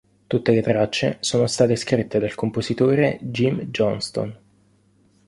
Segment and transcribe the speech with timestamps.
[0.25, 4.35] Tutte le tracce sono state scritte dal compositore Jim Johnston.